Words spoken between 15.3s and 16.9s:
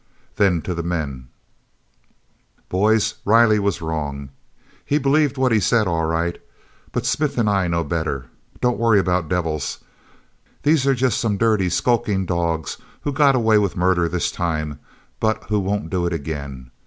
who won't do it again.